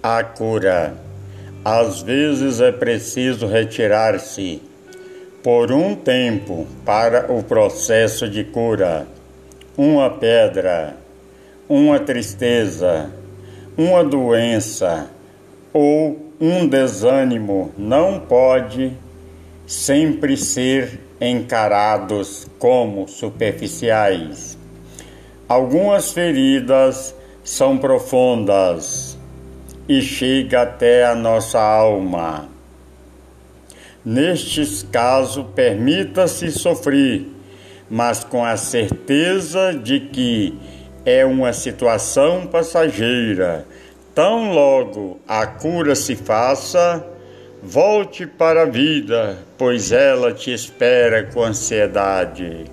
[0.00, 0.94] A cura.
[1.64, 4.62] Às vezes é preciso retirar-se
[5.42, 9.08] por um tempo para o processo de cura.
[9.76, 10.94] Uma pedra,
[11.68, 13.10] uma tristeza,
[13.76, 15.10] uma doença
[15.72, 18.92] ou um desânimo não pode
[19.66, 24.56] sempre ser encarados como superficiais.
[25.48, 29.17] Algumas feridas são profundas
[29.88, 32.48] e chega até a nossa alma.
[34.04, 37.26] Nestes casos, permita-se sofrer,
[37.90, 40.58] mas com a certeza de que
[41.04, 43.66] é uma situação passageira.
[44.14, 47.04] Tão logo a cura se faça,
[47.60, 52.66] Volte para a vida, pois ela te espera com ansiedade.